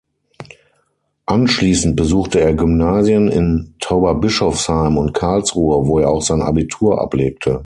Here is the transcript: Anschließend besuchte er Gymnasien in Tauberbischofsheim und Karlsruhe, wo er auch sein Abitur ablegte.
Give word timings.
Anschließend 1.27 1.95
besuchte 1.95 2.39
er 2.41 2.55
Gymnasien 2.55 3.27
in 3.27 3.75
Tauberbischofsheim 3.79 4.97
und 4.97 5.13
Karlsruhe, 5.13 5.85
wo 5.85 5.99
er 5.99 6.09
auch 6.09 6.23
sein 6.23 6.41
Abitur 6.41 6.99
ablegte. 6.99 7.59